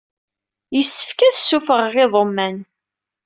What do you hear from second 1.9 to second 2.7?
iḍumman.